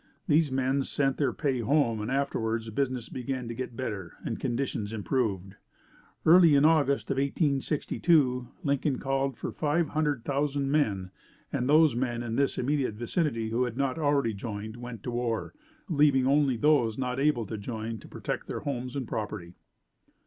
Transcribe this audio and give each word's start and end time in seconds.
These 0.27 0.51
men 0.51 0.81
sent 0.81 1.17
their 1.17 1.31
pay 1.31 1.59
home 1.59 2.01
and 2.01 2.09
afterward 2.09 2.63
business 2.73 3.07
began 3.07 3.47
to 3.47 3.53
get 3.53 3.75
better 3.75 4.13
and 4.25 4.39
conditions 4.39 4.93
improved. 4.93 5.53
Early 6.25 6.55
in 6.55 6.65
August 6.65 7.11
of 7.11 7.17
1862 7.17 8.47
Lincoln 8.63 8.97
called 8.97 9.37
for 9.37 9.51
five 9.51 9.89
hundred 9.89 10.25
thousand 10.25 10.71
men 10.71 11.11
and 11.53 11.69
those 11.69 11.95
men 11.95 12.23
in 12.23 12.35
this 12.35 12.57
immediate 12.57 12.95
vicinity 12.95 13.51
who 13.51 13.65
had 13.65 13.77
not 13.77 13.99
already 13.99 14.33
joined, 14.33 14.75
went 14.77 15.03
to 15.03 15.11
war, 15.11 15.53
leaving 15.87 16.25
only 16.25 16.57
those 16.57 16.97
not 16.97 17.19
able 17.19 17.45
to 17.45 17.55
join 17.55 17.99
to 17.99 18.07
protect 18.07 18.47
their 18.47 18.61
homes 18.61 18.95
and 18.95 19.07
property. 19.07 19.53